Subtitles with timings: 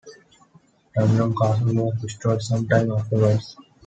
[0.95, 3.55] Dundrum Castle was destroyed sometime afterwards.